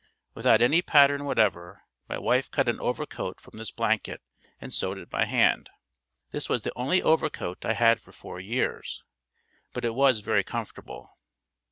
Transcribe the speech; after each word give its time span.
Without 0.33 0.63
any 0.63 0.81
pattern 0.81 1.25
whatever, 1.25 1.83
my 2.09 2.17
wife 2.17 2.49
cut 2.49 2.67
an 2.67 2.79
overcoat 2.79 3.39
from 3.39 3.57
this 3.57 3.69
blanket 3.69 4.19
and 4.59 4.73
sewed 4.73 4.97
it 4.97 5.11
by 5.11 5.25
hand. 5.25 5.69
This 6.31 6.49
was 6.49 6.63
the 6.63 6.73
only 6.75 7.03
overcoat 7.03 7.63
I 7.63 7.73
had 7.73 7.99
for 8.01 8.11
four 8.11 8.39
years, 8.39 9.03
but 9.73 9.85
it 9.85 9.93
was 9.93 10.21
very 10.21 10.43
comfortable. 10.43 11.11